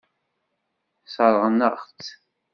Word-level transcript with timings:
Sseṛɣen-aɣ-tt. 1.05 2.09